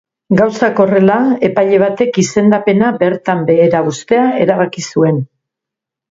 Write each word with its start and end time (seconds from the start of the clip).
Gauzak 0.37 0.79
horrela, 0.83 1.17
epaile 1.49 1.79
batek 1.83 2.15
izendapena 2.23 2.89
bertan 3.03 3.43
behera 3.51 3.83
uztea 3.91 4.23
erabaki 4.47 4.85
zuen. 4.95 5.21